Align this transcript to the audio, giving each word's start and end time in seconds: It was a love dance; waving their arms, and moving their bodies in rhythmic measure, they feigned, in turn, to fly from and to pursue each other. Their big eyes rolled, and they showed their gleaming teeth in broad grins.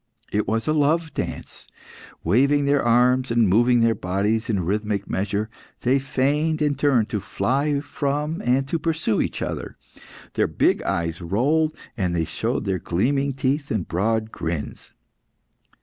It 0.31 0.47
was 0.47 0.67
a 0.67 0.73
love 0.73 1.13
dance; 1.13 1.67
waving 2.23 2.65
their 2.65 2.81
arms, 2.83 3.29
and 3.29 3.47
moving 3.47 3.81
their 3.81 3.93
bodies 3.93 4.49
in 4.49 4.65
rhythmic 4.65 5.07
measure, 5.07 5.47
they 5.81 5.99
feigned, 5.99 6.59
in 6.59 6.73
turn, 6.73 7.05
to 7.05 7.19
fly 7.19 7.81
from 7.81 8.41
and 8.43 8.67
to 8.67 8.79
pursue 8.79 9.21
each 9.21 9.43
other. 9.43 9.77
Their 10.33 10.47
big 10.47 10.81
eyes 10.81 11.21
rolled, 11.21 11.75
and 11.95 12.15
they 12.15 12.25
showed 12.25 12.65
their 12.65 12.79
gleaming 12.79 13.33
teeth 13.33 13.71
in 13.71 13.83
broad 13.83 14.31
grins. 14.31 14.91